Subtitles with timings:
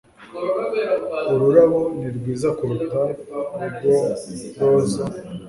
[1.33, 2.99] Ururabo ni rwiza kuruta
[3.63, 3.95] urwo
[4.59, 5.03] roza